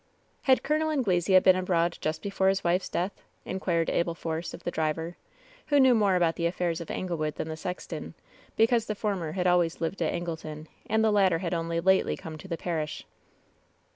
"Had 0.49 0.63
Col. 0.63 0.89
Anglesea 0.89 1.37
been 1.41 1.55
abroad 1.55 1.99
just 2.01 2.23
before 2.23 2.47
his 2.47 2.63
wife's 2.63 2.89
death?" 2.89 3.21
inquired 3.45 3.87
Abel 3.91 4.15
Force 4.15 4.51
of 4.51 4.63
the 4.63 4.71
driver, 4.71 5.15
who 5.67 5.79
knew 5.79 5.93
more 5.93 6.15
about 6.15 6.37
the 6.37 6.47
affairs 6.47 6.81
of 6.81 6.89
Anglewood 6.89 7.35
than 7.35 7.49
the 7.49 7.55
sexton, 7.55 8.15
because 8.55 8.87
the 8.87 8.95
former 8.95 9.33
had 9.33 9.45
always 9.45 9.79
lived 9.79 10.01
at 10.01 10.11
Angleton, 10.11 10.65
and 10.89 11.03
the 11.03 11.11
latter 11.11 11.37
had 11.37 11.53
only 11.53 11.79
lately 11.79 12.17
come 12.17 12.35
to 12.39 12.47
the 12.47 12.57
parish. 12.57 13.05